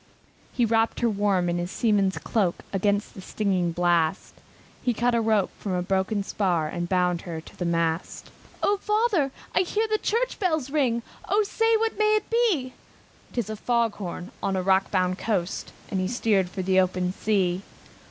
[0.51, 4.33] He wrapped her warm in his seaman's coat Against the stinging blast;
[4.81, 8.31] He cut a rope from a broken spar, And bound her to the mast.
[8.63, 9.29] "O father!
[9.53, 12.73] I hear the church bells ring, O say, what may it be?"
[13.31, 17.13] "Tis a fog bell on a rock bound coast!" And he steered for the open
[17.13, 17.61] sea.